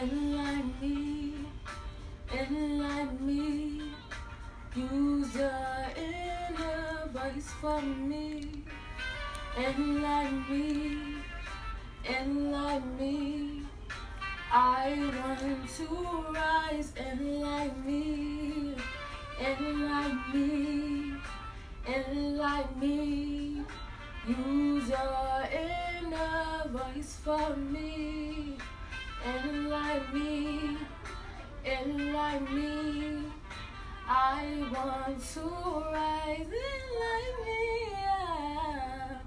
enlighten 0.00 0.74
me, 0.80 1.34
enlighten 2.32 3.26
me. 3.26 3.82
Use 4.74 5.34
your 5.34 5.86
inner 5.96 7.08
voice 7.12 7.50
for 7.60 7.82
me, 7.82 8.64
enlighten 9.56 10.44
me, 10.50 11.16
enlighten 12.08 12.96
me. 12.98 13.62
I 14.50 15.10
want 15.18 15.68
to 15.76 15.86
rise, 16.34 16.92
enlighten 16.96 17.86
me, 17.86 18.74
enlighten 19.40 20.20
me, 20.32 21.14
enlighten 21.86 22.80
me. 22.80 23.62
Use 24.26 24.88
your 24.88 25.48
inner 25.52 26.68
voice 26.68 27.18
for 27.24 27.56
me, 27.56 28.31
enlighten 32.32 32.54
me. 32.54 33.24
I 34.08 34.66
want 34.72 35.22
to 35.34 35.40
rise, 35.92 36.46
enlighten 36.46 37.36
me. 37.44 37.60
Yeah. 37.90 39.18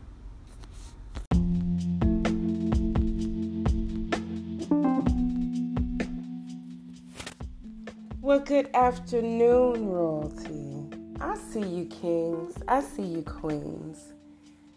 Well, 8.21 8.39
good 8.39 8.69
afternoon, 8.73 9.87
royalty. 9.87 10.89
I 11.19 11.37
see 11.37 11.61
you, 11.61 11.85
kings. 11.85 12.55
I 12.67 12.81
see 12.81 13.03
you, 13.03 13.21
queens. 13.21 14.13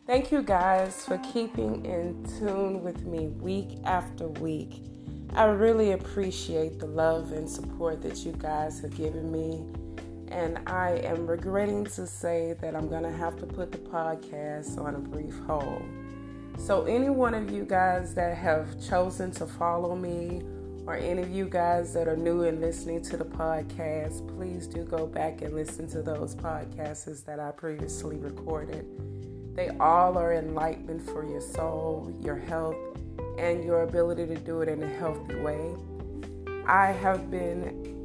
Thank 0.06 0.30
you 0.32 0.42
guys 0.42 1.04
for 1.04 1.18
keeping 1.18 1.84
in 1.84 2.24
tune 2.38 2.82
with 2.82 3.04
me 3.04 3.28
week 3.28 3.78
after 3.84 4.28
week. 4.28 4.82
I 5.34 5.44
really 5.44 5.92
appreciate 5.92 6.78
the 6.78 6.86
love 6.86 7.32
and 7.32 7.48
support 7.48 8.02
that 8.02 8.24
you 8.24 8.32
guys 8.32 8.80
have 8.80 8.96
given 8.96 9.30
me. 9.30 9.64
And 10.28 10.58
I 10.66 11.00
am 11.04 11.26
regretting 11.26 11.84
to 11.86 12.06
say 12.06 12.54
that 12.60 12.74
I'm 12.74 12.88
going 12.88 13.04
to 13.04 13.12
have 13.12 13.38
to 13.38 13.46
put 13.46 13.72
the 13.72 13.78
podcast 13.78 14.78
on 14.78 14.94
a 14.94 14.98
brief 14.98 15.34
hold. 15.46 15.82
So, 16.58 16.84
any 16.84 17.08
one 17.08 17.34
of 17.34 17.50
you 17.50 17.64
guys 17.64 18.14
that 18.14 18.36
have 18.36 18.84
chosen 18.84 19.30
to 19.32 19.46
follow 19.46 19.94
me, 19.94 20.42
or 20.86 20.96
any 20.96 21.22
of 21.22 21.30
you 21.30 21.44
guys 21.48 21.92
that 21.92 22.08
are 22.08 22.16
new 22.16 22.42
and 22.44 22.60
listening 22.60 23.02
to 23.02 23.16
the 23.16 23.24
podcast, 23.24 24.26
please 24.36 24.66
do 24.66 24.82
go 24.84 25.06
back 25.06 25.42
and 25.42 25.54
listen 25.54 25.86
to 25.90 26.02
those 26.02 26.34
podcasts 26.34 27.24
that 27.26 27.38
I 27.38 27.52
previously 27.52 28.16
recorded. 28.16 28.86
They 29.54 29.68
all 29.80 30.16
are 30.16 30.32
enlightenment 30.32 31.04
for 31.04 31.24
your 31.24 31.40
soul, 31.40 32.12
your 32.20 32.36
health, 32.36 32.76
and 33.38 33.64
your 33.64 33.82
ability 33.82 34.26
to 34.26 34.36
do 34.36 34.60
it 34.60 34.68
in 34.68 34.82
a 34.82 34.88
healthy 34.88 35.36
way. 35.36 35.74
I 36.66 36.86
have 36.92 37.30
been 37.30 37.98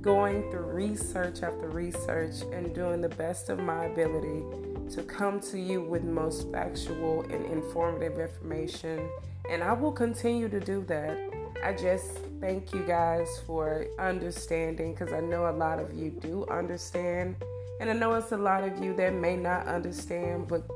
going 0.00 0.50
through 0.50 0.72
research 0.72 1.42
after 1.42 1.68
research 1.68 2.42
and 2.52 2.74
doing 2.74 3.00
the 3.00 3.08
best 3.08 3.48
of 3.48 3.58
my 3.58 3.86
ability 3.86 4.42
to 4.90 5.02
come 5.02 5.40
to 5.40 5.58
you 5.58 5.80
with 5.80 6.04
most 6.04 6.50
factual 6.52 7.22
and 7.22 7.46
informative 7.46 8.18
information, 8.18 9.08
and 9.48 9.62
I 9.62 9.72
will 9.72 9.92
continue 9.92 10.48
to 10.48 10.60
do 10.60 10.84
that. 10.88 11.18
I 11.64 11.72
just 11.72 12.18
thank 12.40 12.74
you 12.74 12.82
guys 12.82 13.40
for 13.46 13.86
understanding 13.98 14.92
because 14.92 15.14
I 15.14 15.20
know 15.20 15.48
a 15.48 15.56
lot 15.56 15.78
of 15.78 15.94
you 15.94 16.10
do 16.10 16.46
understand, 16.50 17.36
and 17.80 17.88
I 17.88 17.94
know 17.94 18.12
it's 18.14 18.32
a 18.32 18.36
lot 18.36 18.62
of 18.62 18.84
you 18.84 18.94
that 18.96 19.14
may 19.14 19.36
not 19.36 19.66
understand, 19.66 20.48
but 20.48 20.68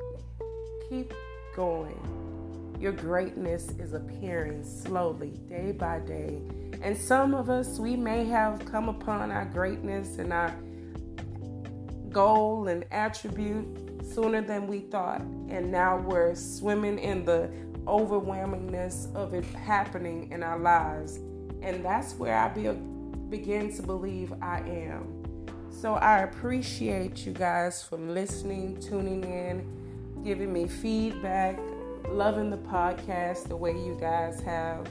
keep 0.89 1.13
going. 1.55 2.28
Your 2.81 2.93
greatness 2.93 3.71
is 3.79 3.93
appearing 3.93 4.63
slowly, 4.65 5.31
day 5.49 5.73
by 5.73 5.99
day. 5.99 6.41
And 6.81 6.97
some 6.97 7.35
of 7.35 7.51
us, 7.51 7.79
we 7.79 7.97
may 7.97 8.25
have 8.27 8.65
come 8.65 8.89
upon 8.89 9.33
our 9.33 9.47
greatness 9.47 10.19
and 10.19 10.33
our 10.33 10.55
goal 12.11 12.69
and 12.69 12.85
attribute 12.93 13.67
sooner 14.05 14.41
than 14.43 14.69
we 14.69 14.81
thought. 14.81 15.21
And 15.49 15.73
now 15.73 15.99
we're 15.99 16.37
swimming 16.37 16.99
in 17.01 17.25
the 17.25 17.51
overwhelmingness 17.87 19.13
of 19.15 19.35
it 19.35 19.45
happening 19.45 20.31
in 20.31 20.45
our 20.45 20.59
lives. 20.59 21.17
And 21.63 21.85
that's 21.85 22.15
where 22.15 22.37
I 22.37 22.49
be, 22.49 22.69
begin 23.29 23.75
to 23.75 23.83
believe 23.83 24.33
I 24.41 24.61
am. 24.61 25.25
So 25.71 25.95
I 25.95 26.21
appreciate 26.21 27.27
you 27.27 27.33
guys 27.33 27.83
for 27.83 27.99
listening, 27.99 28.81
tuning 28.81 29.25
in, 29.25 30.23
giving 30.25 30.53
me 30.53 30.67
feedback, 30.67 31.59
loving 32.11 32.51
the 32.51 32.59
podcast 32.59 33.49
the 33.49 33.57
way 33.57 33.73
you 33.73 33.97
guys 34.01 34.41
have. 34.41 34.89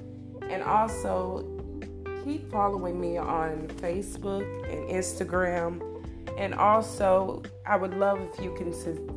And 0.49 0.63
also 0.63 1.45
keep 2.23 2.49
following 2.51 2.99
me 2.99 3.17
on 3.17 3.67
Facebook 3.79 4.45
and 4.71 4.89
Instagram. 4.89 5.81
And 6.37 6.53
also, 6.53 7.41
I 7.65 7.75
would 7.75 7.95
love 7.95 8.19
if 8.21 8.43
you 8.43 8.53
can 8.53 8.71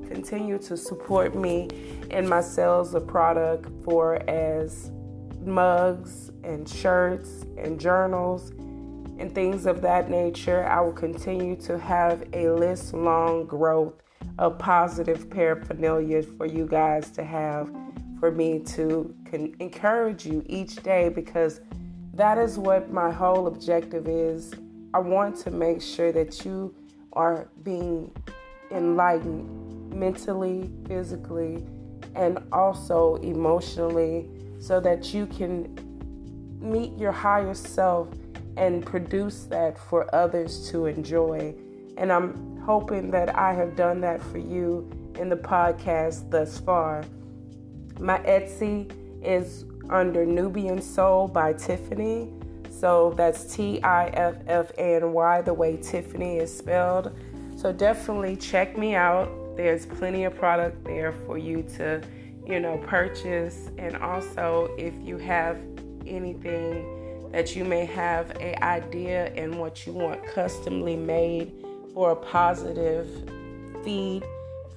continue 0.06 0.58
to 0.58 0.76
support 0.76 1.34
me 1.34 1.68
in 2.10 2.28
my 2.28 2.40
sales 2.40 2.94
of 2.94 3.06
product 3.06 3.68
for 3.84 4.16
as 4.28 4.90
mugs 5.44 6.30
and 6.44 6.68
shirts 6.68 7.44
and 7.58 7.78
journals 7.78 8.50
and 9.18 9.34
things 9.34 9.66
of 9.66 9.82
that 9.82 10.08
nature. 10.08 10.66
I 10.66 10.80
will 10.80 10.92
continue 10.92 11.56
to 11.56 11.78
have 11.78 12.24
a 12.32 12.50
list 12.50 12.94
long 12.94 13.44
growth 13.44 13.94
of 14.38 14.58
positive 14.58 15.28
paraphernalia 15.28 16.22
for 16.22 16.46
you 16.46 16.66
guys 16.66 17.10
to 17.12 17.24
have 17.24 17.70
for 18.20 18.30
me 18.30 18.60
to 18.60 19.12
can 19.24 19.56
encourage 19.58 20.26
you 20.26 20.44
each 20.46 20.76
day 20.76 21.08
because 21.08 21.60
that 22.14 22.36
is 22.36 22.58
what 22.58 22.92
my 22.92 23.10
whole 23.10 23.46
objective 23.46 24.06
is. 24.06 24.52
I 24.92 24.98
want 24.98 25.36
to 25.38 25.50
make 25.50 25.80
sure 25.80 26.12
that 26.12 26.44
you 26.44 26.74
are 27.14 27.48
being 27.62 28.12
enlightened 28.70 29.94
mentally, 29.94 30.70
physically, 30.86 31.64
and 32.14 32.38
also 32.52 33.16
emotionally 33.16 34.28
so 34.58 34.80
that 34.80 35.14
you 35.14 35.26
can 35.26 35.74
meet 36.60 36.96
your 36.98 37.12
higher 37.12 37.54
self 37.54 38.08
and 38.56 38.84
produce 38.84 39.44
that 39.44 39.78
for 39.78 40.14
others 40.14 40.70
to 40.70 40.86
enjoy. 40.86 41.54
And 41.96 42.12
I'm 42.12 42.60
hoping 42.60 43.10
that 43.12 43.34
I 43.36 43.54
have 43.54 43.76
done 43.76 44.00
that 44.02 44.22
for 44.22 44.38
you 44.38 44.90
in 45.18 45.28
the 45.28 45.36
podcast 45.36 46.30
thus 46.30 46.58
far. 46.58 47.04
My 48.00 48.18
Etsy 48.20 48.90
is 49.22 49.66
under 49.90 50.24
Nubian 50.24 50.80
Soul 50.80 51.28
by 51.28 51.52
Tiffany. 51.52 52.32
So 52.70 53.12
that's 53.16 53.54
T 53.54 53.82
I 53.82 54.06
F 54.08 54.36
F 54.46 54.70
A 54.78 54.96
N 54.96 55.12
Y, 55.12 55.42
the 55.42 55.52
way 55.52 55.76
Tiffany 55.76 56.38
is 56.38 56.56
spelled. 56.56 57.12
So 57.56 57.72
definitely 57.72 58.36
check 58.36 58.78
me 58.78 58.94
out. 58.94 59.28
There's 59.56 59.84
plenty 59.84 60.24
of 60.24 60.34
product 60.34 60.82
there 60.84 61.12
for 61.26 61.36
you 61.36 61.62
to, 61.76 62.00
you 62.46 62.58
know, 62.58 62.78
purchase. 62.86 63.70
And 63.76 63.96
also, 63.96 64.74
if 64.78 64.94
you 65.02 65.18
have 65.18 65.58
anything 66.06 67.30
that 67.32 67.54
you 67.54 67.64
may 67.64 67.84
have 67.84 68.30
a 68.40 68.62
idea 68.64 69.26
and 69.34 69.58
what 69.58 69.86
you 69.86 69.92
want 69.92 70.24
customly 70.26 70.96
made 70.96 71.52
for 71.92 72.12
a 72.12 72.16
positive 72.16 73.06
feed 73.84 74.24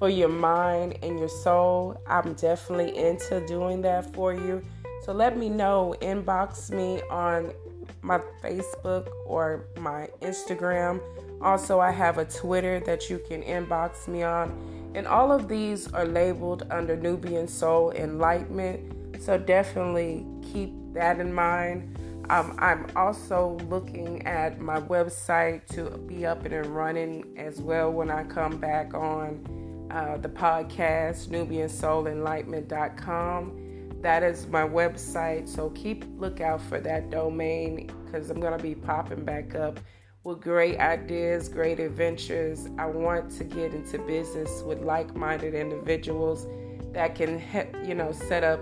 for 0.04 0.10
your 0.10 0.28
mind 0.28 0.98
and 1.02 1.18
your 1.18 1.30
soul, 1.30 1.98
I'm 2.06 2.34
definitely 2.34 2.94
into 2.94 3.40
doing 3.46 3.80
that 3.80 4.12
for 4.12 4.34
you. 4.34 4.60
So 5.02 5.14
let 5.14 5.38
me 5.38 5.48
know. 5.48 5.94
Inbox 6.02 6.70
me 6.70 7.00
on 7.08 7.54
my 8.02 8.20
Facebook 8.42 9.08
or 9.24 9.64
my 9.78 10.10
Instagram. 10.20 11.00
Also, 11.40 11.80
I 11.80 11.90
have 11.90 12.18
a 12.18 12.26
Twitter 12.26 12.80
that 12.80 13.08
you 13.08 13.18
can 13.18 13.42
inbox 13.44 14.06
me 14.06 14.22
on. 14.22 14.92
And 14.94 15.06
all 15.06 15.32
of 15.32 15.48
these 15.48 15.90
are 15.94 16.04
labeled 16.04 16.66
under 16.70 16.96
Nubian 16.96 17.48
Soul 17.48 17.92
Enlightenment. 17.92 19.22
So 19.22 19.38
definitely 19.38 20.26
keep 20.52 20.74
that 20.92 21.18
in 21.18 21.32
mind. 21.32 21.96
Um, 22.28 22.54
I'm 22.58 22.88
also 22.94 23.56
looking 23.70 24.26
at 24.26 24.60
my 24.60 24.80
website 24.80 25.64
to 25.68 25.96
be 25.96 26.26
up 26.26 26.44
and 26.44 26.66
running 26.66 27.38
as 27.38 27.62
well 27.62 27.90
when 27.90 28.10
I 28.10 28.24
come 28.24 28.58
back 28.58 28.92
on 28.92 29.63
uh, 29.90 30.18
the 30.18 30.28
podcast, 30.28 31.28
NubianSoulEnlightenment.com 31.28 33.64
that 34.04 34.22
is 34.22 34.46
my 34.48 34.68
website. 34.68 35.48
So 35.48 35.70
keep 35.70 36.04
lookout 36.18 36.60
for 36.60 36.78
that 36.78 37.08
domain 37.08 37.90
because 38.04 38.28
I'm 38.28 38.38
gonna 38.38 38.58
be 38.58 38.74
popping 38.74 39.24
back 39.24 39.54
up 39.54 39.80
with 40.24 40.42
great 40.42 40.78
ideas, 40.78 41.48
great 41.48 41.80
adventures. 41.80 42.68
I 42.78 42.84
want 42.84 43.30
to 43.38 43.44
get 43.44 43.72
into 43.72 43.98
business 44.00 44.62
with 44.62 44.82
like-minded 44.82 45.54
individuals 45.54 46.46
that 46.92 47.14
can, 47.14 47.42
you 47.82 47.94
know, 47.94 48.12
set 48.12 48.44
up 48.44 48.60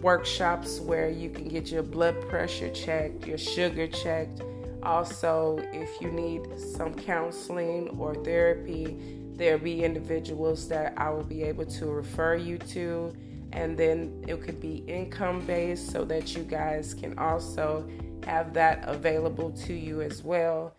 workshops 0.00 0.78
where 0.78 1.10
you 1.10 1.30
can 1.30 1.48
get 1.48 1.72
your 1.72 1.82
blood 1.82 2.20
pressure 2.28 2.70
checked, 2.70 3.26
your 3.26 3.38
sugar 3.38 3.88
checked. 3.88 4.42
Also, 4.84 5.58
if 5.72 6.00
you 6.00 6.12
need 6.12 6.46
some 6.56 6.94
counseling 6.94 7.88
or 7.98 8.14
therapy, 8.14 8.96
there'll 9.38 9.60
be 9.60 9.84
individuals 9.84 10.68
that 10.68 10.92
I 10.96 11.08
will 11.10 11.24
be 11.24 11.44
able 11.44 11.64
to 11.64 11.86
refer 11.86 12.34
you 12.34 12.58
to. 12.58 13.14
And 13.52 13.78
then 13.78 14.24
it 14.28 14.42
could 14.42 14.60
be 14.60 14.78
income 14.86 15.46
based 15.46 15.90
so 15.90 16.04
that 16.04 16.36
you 16.36 16.42
guys 16.42 16.92
can 16.92 17.18
also 17.18 17.88
have 18.24 18.52
that 18.54 18.86
available 18.86 19.50
to 19.52 19.72
you 19.72 20.02
as 20.02 20.22
well. 20.22 20.74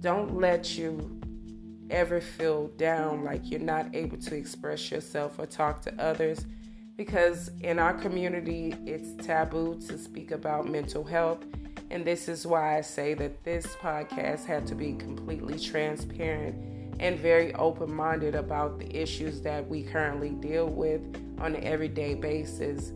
Don't 0.00 0.40
let 0.40 0.76
you 0.76 1.20
ever 1.90 2.20
feel 2.20 2.68
down 2.78 3.22
like 3.22 3.50
you're 3.50 3.60
not 3.60 3.94
able 3.94 4.16
to 4.16 4.34
express 4.34 4.90
yourself 4.90 5.38
or 5.38 5.46
talk 5.46 5.82
to 5.82 5.94
others. 6.02 6.44
Because 6.96 7.50
in 7.60 7.78
our 7.78 7.94
community 7.94 8.74
it's 8.86 9.24
taboo 9.24 9.78
to 9.86 9.98
speak 9.98 10.30
about 10.30 10.68
mental 10.68 11.04
health. 11.04 11.44
And 11.90 12.04
this 12.04 12.26
is 12.26 12.46
why 12.46 12.78
I 12.78 12.80
say 12.80 13.12
that 13.14 13.44
this 13.44 13.66
podcast 13.76 14.46
had 14.46 14.66
to 14.68 14.74
be 14.74 14.94
completely 14.94 15.58
transparent 15.58 16.71
and 17.02 17.18
very 17.18 17.52
open 17.56 17.92
minded 17.92 18.36
about 18.36 18.78
the 18.78 18.96
issues 18.96 19.40
that 19.42 19.68
we 19.68 19.82
currently 19.82 20.30
deal 20.30 20.68
with 20.68 21.02
on 21.40 21.56
an 21.56 21.64
everyday 21.64 22.14
basis. 22.14 22.92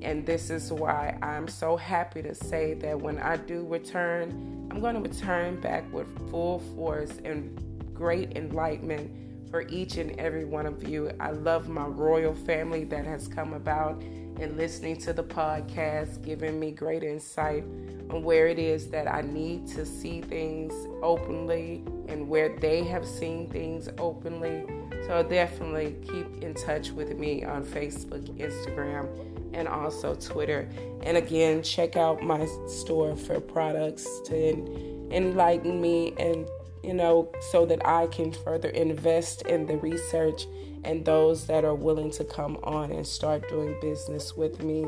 And 0.00 0.24
this 0.24 0.48
is 0.48 0.72
why 0.72 1.18
I'm 1.20 1.46
so 1.46 1.76
happy 1.76 2.22
to 2.22 2.34
say 2.34 2.72
that 2.74 2.98
when 2.98 3.18
I 3.18 3.36
do 3.36 3.66
return, 3.66 4.66
I'm 4.70 4.80
going 4.80 4.94
to 4.94 5.06
return 5.06 5.60
back 5.60 5.84
with 5.92 6.06
full 6.30 6.60
force 6.74 7.12
and 7.22 7.62
great 7.94 8.34
enlightenment 8.34 9.10
for 9.50 9.68
each 9.68 9.98
and 9.98 10.18
every 10.18 10.46
one 10.46 10.64
of 10.64 10.88
you. 10.88 11.12
I 11.20 11.32
love 11.32 11.68
my 11.68 11.84
royal 11.84 12.34
family 12.34 12.84
that 12.84 13.04
has 13.04 13.28
come 13.28 13.52
about 13.52 14.02
and 14.40 14.56
listening 14.56 14.96
to 14.96 15.12
the 15.12 15.22
podcast, 15.22 16.22
giving 16.24 16.58
me 16.58 16.72
great 16.72 17.02
insight 17.02 17.62
on 18.10 18.22
where 18.22 18.48
it 18.48 18.58
is 18.58 18.88
that 18.88 19.06
I 19.06 19.20
need 19.20 19.66
to 19.68 19.84
see 19.84 20.22
things 20.22 20.72
openly 21.02 21.84
and 22.08 22.28
where 22.28 22.56
they 22.58 22.82
have 22.84 23.06
seen 23.06 23.48
things 23.48 23.88
openly. 23.98 24.64
So 25.06 25.22
definitely 25.22 25.96
keep 26.02 26.42
in 26.42 26.54
touch 26.54 26.90
with 26.90 27.16
me 27.16 27.44
on 27.44 27.64
Facebook, 27.64 28.24
Instagram, 28.38 29.08
and 29.52 29.68
also 29.68 30.14
Twitter. 30.14 30.68
And 31.02 31.16
again, 31.16 31.62
check 31.62 31.96
out 31.96 32.22
my 32.22 32.46
store 32.66 33.16
for 33.16 33.40
products 33.40 34.06
to 34.26 35.08
enlighten 35.10 35.80
me 35.80 36.14
and 36.18 36.46
you 36.82 36.94
know, 36.94 37.30
so 37.50 37.66
that 37.66 37.86
I 37.86 38.06
can 38.06 38.32
further 38.32 38.68
invest 38.70 39.42
in 39.42 39.66
the 39.66 39.76
research 39.76 40.46
and 40.84 41.04
those 41.04 41.46
that 41.46 41.64
are 41.64 41.74
willing 41.74 42.10
to 42.12 42.24
come 42.24 42.58
on 42.62 42.90
and 42.90 43.06
start 43.06 43.48
doing 43.48 43.76
business 43.80 44.36
with 44.36 44.62
me. 44.62 44.86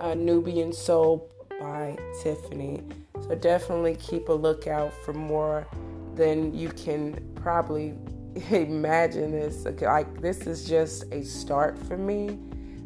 Uh, 0.00 0.14
Nubian 0.14 0.72
Soul 0.72 1.30
by 1.60 1.96
Tiffany. 2.22 2.82
So 3.22 3.34
definitely 3.34 3.96
keep 3.96 4.28
a 4.28 4.32
lookout 4.32 4.92
for 5.04 5.12
more 5.12 5.66
than 6.14 6.54
you 6.54 6.68
can 6.70 7.32
probably 7.34 7.94
imagine. 8.50 9.32
This 9.32 9.66
like 9.80 10.20
this 10.20 10.46
is 10.46 10.66
just 10.68 11.04
a 11.12 11.22
start 11.22 11.78
for 11.78 11.96
me. 11.96 12.38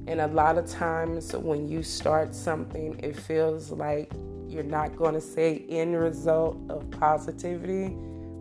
And 0.06 0.20
a 0.20 0.26
lot 0.28 0.58
of 0.58 0.66
times 0.66 1.34
when 1.34 1.68
you 1.68 1.82
start 1.82 2.34
something, 2.34 2.98
it 3.00 3.14
feels 3.16 3.70
like 3.70 4.10
you're 4.48 4.62
not 4.64 4.96
going 4.96 5.14
to 5.14 5.20
say 5.20 5.64
end 5.68 5.96
result 5.98 6.58
of 6.68 6.90
positivity 6.90 7.96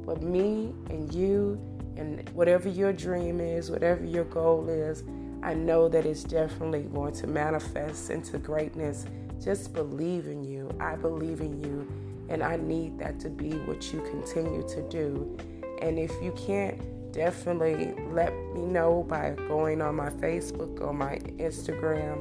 but 0.09 0.23
me 0.23 0.73
and 0.89 1.13
you 1.13 1.61
and 1.95 2.27
whatever 2.29 2.67
your 2.67 2.91
dream 2.91 3.39
is, 3.39 3.69
whatever 3.69 4.03
your 4.03 4.23
goal 4.23 4.67
is, 4.67 5.03
I 5.43 5.53
know 5.53 5.87
that 5.87 6.03
it's 6.03 6.23
definitely 6.23 6.81
going 6.81 7.13
to 7.13 7.27
manifest 7.27 8.09
into 8.09 8.39
greatness. 8.39 9.05
Just 9.39 9.71
believe 9.71 10.25
in 10.25 10.43
you. 10.43 10.75
I 10.79 10.95
believe 10.95 11.41
in 11.41 11.63
you. 11.63 11.87
And 12.27 12.41
I 12.41 12.55
need 12.55 12.97
that 12.97 13.19
to 13.19 13.29
be 13.29 13.51
what 13.51 13.93
you 13.93 14.01
continue 14.09 14.67
to 14.69 14.81
do. 14.89 15.37
And 15.83 15.99
if 15.99 16.11
you 16.23 16.31
can't, 16.31 16.81
definitely 17.11 17.93
let 18.09 18.33
me 18.55 18.65
know 18.65 19.05
by 19.07 19.35
going 19.47 19.79
on 19.79 19.95
my 19.95 20.09
Facebook 20.09 20.81
or 20.81 20.91
my 20.91 21.19
Instagram 21.37 22.19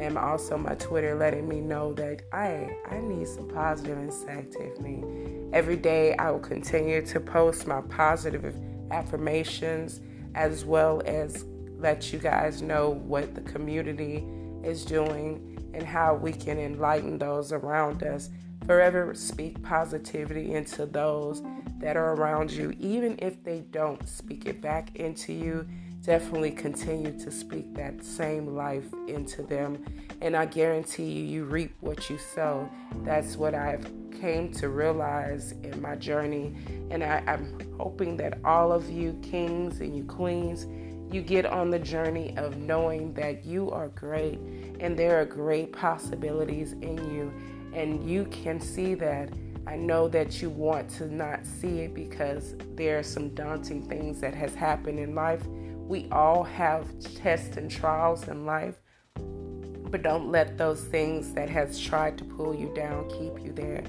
and 0.00 0.16
also 0.16 0.56
my 0.56 0.74
Twitter, 0.76 1.14
letting 1.14 1.46
me 1.46 1.60
know 1.60 1.92
that 1.92 2.22
I 2.32 2.74
I 2.90 2.98
need 3.00 3.28
some 3.28 3.48
positive 3.48 3.98
insight, 3.98 4.50
Tiffany. 4.50 5.04
Every 5.52 5.76
day, 5.76 6.16
I 6.16 6.30
will 6.30 6.40
continue 6.40 7.04
to 7.06 7.20
post 7.20 7.66
my 7.66 7.82
positive 7.82 8.56
affirmations 8.90 10.00
as 10.34 10.64
well 10.64 11.02
as 11.04 11.44
let 11.76 12.12
you 12.12 12.18
guys 12.18 12.62
know 12.62 12.90
what 12.90 13.34
the 13.34 13.42
community 13.42 14.24
is 14.64 14.86
doing 14.86 15.58
and 15.74 15.82
how 15.82 16.14
we 16.14 16.32
can 16.32 16.58
enlighten 16.58 17.18
those 17.18 17.52
around 17.52 18.02
us. 18.02 18.30
Forever 18.66 19.14
speak 19.14 19.62
positivity 19.62 20.54
into 20.54 20.86
those 20.86 21.42
that 21.78 21.96
are 21.96 22.14
around 22.14 22.50
you, 22.50 22.74
even 22.78 23.18
if 23.18 23.42
they 23.44 23.60
don't 23.70 24.08
speak 24.08 24.46
it 24.46 24.62
back 24.62 24.96
into 24.96 25.32
you 25.32 25.66
definitely 26.02 26.50
continue 26.50 27.16
to 27.18 27.30
speak 27.30 27.74
that 27.74 28.02
same 28.02 28.54
life 28.56 28.86
into 29.06 29.42
them. 29.42 29.84
And 30.20 30.36
I 30.36 30.46
guarantee 30.46 31.10
you, 31.10 31.24
you 31.24 31.44
reap 31.44 31.74
what 31.80 32.08
you 32.08 32.18
sow. 32.18 32.70
That's 33.04 33.36
what 33.36 33.54
I've 33.54 33.86
came 34.20 34.52
to 34.52 34.68
realize 34.68 35.52
in 35.62 35.80
my 35.80 35.96
journey. 35.96 36.54
And 36.90 37.02
I, 37.02 37.22
I'm 37.26 37.58
hoping 37.78 38.16
that 38.18 38.38
all 38.44 38.72
of 38.72 38.90
you 38.90 39.18
kings 39.22 39.80
and 39.80 39.96
you 39.96 40.04
queens, 40.04 40.66
you 41.12 41.22
get 41.22 41.46
on 41.46 41.70
the 41.70 41.78
journey 41.78 42.36
of 42.36 42.56
knowing 42.56 43.12
that 43.14 43.44
you 43.44 43.70
are 43.70 43.88
great 43.88 44.38
and 44.78 44.98
there 44.98 45.20
are 45.20 45.24
great 45.24 45.72
possibilities 45.72 46.72
in 46.72 46.96
you. 47.14 47.32
And 47.72 48.08
you 48.08 48.24
can 48.26 48.60
see 48.60 48.94
that. 48.94 49.30
I 49.66 49.76
know 49.76 50.08
that 50.08 50.40
you 50.40 50.48
want 50.50 50.88
to 50.96 51.14
not 51.14 51.46
see 51.46 51.80
it 51.80 51.94
because 51.94 52.54
there 52.74 52.98
are 52.98 53.02
some 53.02 53.28
daunting 53.34 53.86
things 53.86 54.20
that 54.20 54.34
has 54.34 54.54
happened 54.54 54.98
in 54.98 55.14
life 55.14 55.42
we 55.90 56.06
all 56.12 56.44
have 56.44 56.86
tests 57.16 57.56
and 57.56 57.68
trials 57.68 58.28
in 58.28 58.46
life, 58.46 58.76
but 59.16 60.02
don't 60.02 60.30
let 60.30 60.56
those 60.56 60.84
things 60.84 61.32
that 61.32 61.50
has 61.50 61.80
tried 61.80 62.16
to 62.16 62.22
pull 62.22 62.54
you 62.54 62.72
down 62.76 63.10
keep 63.10 63.44
you 63.44 63.52
there 63.52 63.82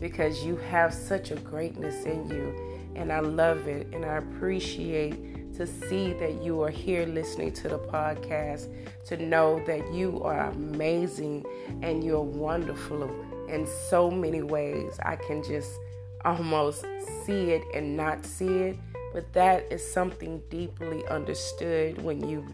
because 0.00 0.44
you 0.44 0.56
have 0.56 0.92
such 0.92 1.30
a 1.30 1.36
greatness 1.36 2.06
in 2.06 2.28
you 2.28 2.52
and 2.96 3.12
I 3.12 3.20
love 3.20 3.68
it 3.68 3.86
and 3.92 4.04
I 4.04 4.16
appreciate 4.16 5.54
to 5.54 5.64
see 5.64 6.12
that 6.14 6.42
you 6.42 6.60
are 6.60 6.70
here 6.70 7.06
listening 7.06 7.52
to 7.52 7.68
the 7.68 7.78
podcast 7.78 8.68
to 9.06 9.16
know 9.16 9.62
that 9.64 9.94
you 9.94 10.24
are 10.24 10.50
amazing 10.50 11.46
and 11.82 12.02
you're 12.02 12.20
wonderful 12.20 13.08
in 13.48 13.64
so 13.88 14.10
many 14.10 14.42
ways. 14.42 14.98
I 15.04 15.14
can 15.14 15.40
just 15.44 15.70
almost 16.24 16.84
see 17.24 17.52
it 17.52 17.62
and 17.72 17.96
not 17.96 18.26
see 18.26 18.58
it 18.58 18.78
but 19.14 19.32
that 19.32 19.64
is 19.70 19.92
something 19.92 20.42
deeply 20.50 21.06
understood 21.06 22.02
when 22.02 22.28
you 22.28 22.44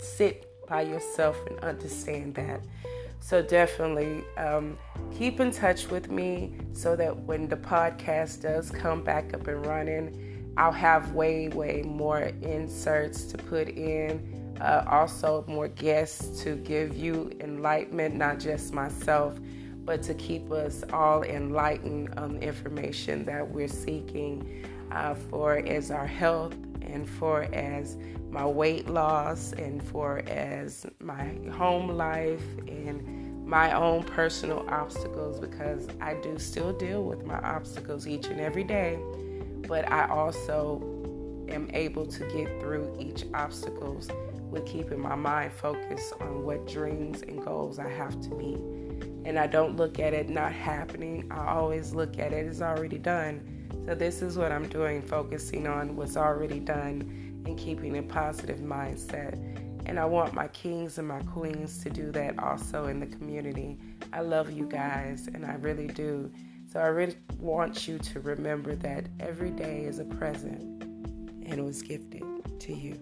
sit 0.00 0.50
by 0.66 0.82
yourself 0.82 1.38
and 1.46 1.58
understand 1.60 2.34
that. 2.34 2.60
So 3.20 3.40
definitely 3.40 4.24
um, 4.36 4.76
keep 5.16 5.38
in 5.38 5.52
touch 5.52 5.88
with 5.88 6.10
me 6.10 6.56
so 6.72 6.96
that 6.96 7.16
when 7.16 7.48
the 7.48 7.56
podcast 7.56 8.42
does 8.42 8.70
come 8.70 9.04
back 9.04 9.32
up 9.32 9.46
and 9.46 9.64
running, 9.64 10.52
I'll 10.56 10.72
have 10.72 11.12
way, 11.12 11.48
way 11.48 11.82
more 11.82 12.32
inserts 12.42 13.24
to 13.26 13.38
put 13.38 13.68
in. 13.68 14.56
Uh, 14.60 14.84
also, 14.88 15.44
more 15.46 15.68
guests 15.68 16.42
to 16.42 16.56
give 16.56 16.96
you 16.96 17.30
enlightenment, 17.40 18.16
not 18.16 18.40
just 18.40 18.74
myself, 18.74 19.38
but 19.84 20.02
to 20.02 20.14
keep 20.14 20.50
us 20.50 20.84
all 20.92 21.22
enlightened 21.22 22.12
on 22.18 22.34
the 22.34 22.40
information 22.40 23.24
that 23.24 23.48
we're 23.48 23.68
seeking 23.68 24.64
uh, 24.94 25.14
for 25.14 25.56
as 25.66 25.90
our 25.90 26.06
health 26.06 26.54
and 26.82 27.08
for 27.08 27.42
as 27.52 27.96
my 28.30 28.46
weight 28.46 28.88
loss 28.88 29.52
and 29.52 29.82
for 29.82 30.18
as 30.28 30.86
my 31.00 31.34
home 31.52 31.88
life 31.88 32.44
and 32.68 33.46
my 33.46 33.72
own 33.72 34.02
personal 34.02 34.64
obstacles 34.68 35.38
because 35.38 35.88
I 36.00 36.14
do 36.14 36.38
still 36.38 36.72
deal 36.72 37.04
with 37.04 37.24
my 37.26 37.38
obstacles 37.40 38.06
each 38.06 38.26
and 38.26 38.40
every 38.40 38.64
day, 38.64 38.98
but 39.68 39.90
I 39.90 40.08
also 40.08 40.80
am 41.48 41.68
able 41.74 42.06
to 42.06 42.24
get 42.28 42.60
through 42.60 42.96
each 42.98 43.24
obstacles 43.34 44.08
with 44.50 44.64
keeping 44.64 45.00
my 45.00 45.14
mind 45.14 45.52
focused 45.52 46.14
on 46.20 46.44
what 46.44 46.66
dreams 46.66 47.22
and 47.22 47.44
goals 47.44 47.78
I 47.78 47.88
have 47.90 48.20
to 48.22 48.30
meet. 48.30 48.60
And 49.26 49.38
I 49.38 49.46
don't 49.46 49.76
look 49.76 49.98
at 49.98 50.14
it 50.14 50.28
not 50.28 50.52
happening. 50.52 51.30
I 51.30 51.48
always 51.48 51.94
look 51.94 52.18
at 52.18 52.32
it 52.32 52.46
as 52.46 52.62
already 52.62 52.98
done 52.98 53.63
so, 53.86 53.94
this 53.94 54.22
is 54.22 54.38
what 54.38 54.50
I'm 54.50 54.66
doing, 54.68 55.02
focusing 55.02 55.66
on 55.66 55.94
what's 55.94 56.16
already 56.16 56.58
done 56.58 57.42
and 57.44 57.58
keeping 57.58 57.98
a 57.98 58.02
positive 58.02 58.60
mindset. 58.60 59.34
And 59.86 59.98
I 59.98 60.06
want 60.06 60.32
my 60.32 60.48
kings 60.48 60.96
and 60.96 61.06
my 61.06 61.20
queens 61.20 61.78
to 61.82 61.90
do 61.90 62.10
that 62.12 62.38
also 62.38 62.86
in 62.86 62.98
the 62.98 63.06
community. 63.06 63.78
I 64.12 64.20
love 64.20 64.50
you 64.50 64.66
guys, 64.66 65.26
and 65.26 65.44
I 65.44 65.54
really 65.56 65.88
do. 65.88 66.32
So, 66.72 66.80
I 66.80 66.86
really 66.86 67.16
want 67.38 67.86
you 67.86 67.98
to 67.98 68.20
remember 68.20 68.74
that 68.76 69.06
every 69.20 69.50
day 69.50 69.84
is 69.84 69.98
a 69.98 70.04
present 70.04 70.82
and 71.46 71.64
was 71.64 71.82
gifted 71.82 72.22
to 72.60 72.72
you. 72.72 72.98